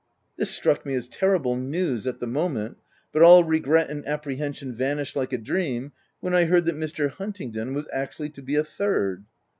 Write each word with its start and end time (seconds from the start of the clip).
This 0.35 0.49
struck 0.49 0.83
me 0.83 0.95
as 0.95 1.07
terrible 1.07 1.55
news, 1.55 2.07
at 2.07 2.19
the 2.19 2.25
moment, 2.25 2.77
but 3.11 3.21
all 3.21 3.43
regret 3.43 3.91
and 3.91 4.03
ap 4.07 4.25
prehension 4.25 4.73
vanished 4.73 5.15
like 5.15 5.31
a 5.31 5.37
dream 5.37 5.91
when 6.21 6.33
I 6.33 6.45
heard 6.45 6.67
OF 6.67 6.73
WILDFELL 6.73 6.73
HALL. 6.73 6.87
319 6.87 7.03
that 7.03 7.11
xMr. 7.11 7.17
Huntingdon 7.17 7.73
was 7.75 7.87
actually 7.93 8.29
to 8.31 8.41
be 8.41 8.55
a 8.55 8.63
third 8.63 9.25